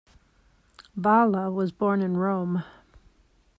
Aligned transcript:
Valla 0.95 1.51
was 1.51 1.71
born 1.71 2.01
in 2.01 2.17
Rome. 2.17 2.63